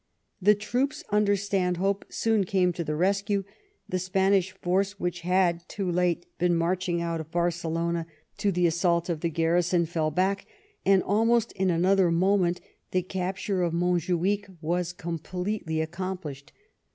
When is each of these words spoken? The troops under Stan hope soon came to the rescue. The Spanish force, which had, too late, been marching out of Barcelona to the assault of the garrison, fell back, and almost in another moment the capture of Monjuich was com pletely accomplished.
The 0.41 0.55
troops 0.55 1.03
under 1.11 1.35
Stan 1.35 1.75
hope 1.75 2.05
soon 2.09 2.43
came 2.43 2.73
to 2.73 2.83
the 2.83 2.95
rescue. 2.95 3.43
The 3.87 3.99
Spanish 3.99 4.51
force, 4.51 4.99
which 4.99 5.21
had, 5.21 5.61
too 5.69 5.91
late, 5.91 6.25
been 6.39 6.55
marching 6.55 7.03
out 7.03 7.21
of 7.21 7.29
Barcelona 7.29 8.07
to 8.39 8.51
the 8.51 8.65
assault 8.65 9.09
of 9.09 9.19
the 9.19 9.29
garrison, 9.29 9.85
fell 9.85 10.09
back, 10.09 10.47
and 10.87 11.03
almost 11.03 11.51
in 11.51 11.69
another 11.69 12.09
moment 12.09 12.61
the 12.89 13.03
capture 13.03 13.61
of 13.61 13.73
Monjuich 13.75 14.47
was 14.59 14.91
com 14.91 15.19
pletely 15.19 15.83
accomplished. 15.83 16.51